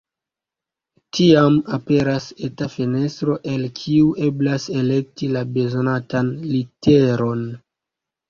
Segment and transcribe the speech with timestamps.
[1.17, 7.45] Tiam aperas eta fenestro, el kiu eblas elekti la bezonatan literon.